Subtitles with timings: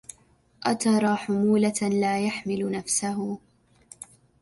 [0.63, 3.37] أترى حمولة لا يحمل نفسه